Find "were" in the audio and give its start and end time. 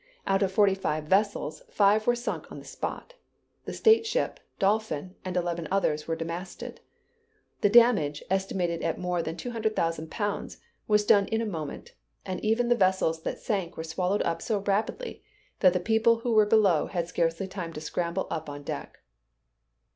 2.07-2.15, 6.07-6.15, 13.77-13.83, 16.33-16.47